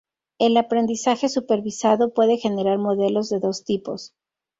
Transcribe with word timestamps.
El 0.39 0.57
aprendizaje 0.57 1.29
supervisado 1.29 2.11
puede 2.11 2.37
generar 2.39 2.79
modelos 2.79 3.29
de 3.29 3.39
dos 3.39 3.63
tipos. 3.65 4.15